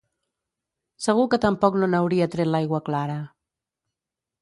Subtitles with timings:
[1.09, 3.23] Segur que tampoc no n'hauria tret l'aigua clara.